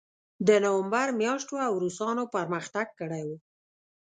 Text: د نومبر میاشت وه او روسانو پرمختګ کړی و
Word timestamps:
د 0.47 0.49
نومبر 0.65 1.07
میاشت 1.21 1.47
وه 1.51 1.63
او 1.69 1.73
روسانو 1.83 2.23
پرمختګ 2.35 2.87
کړی 2.99 3.23
و 3.27 3.29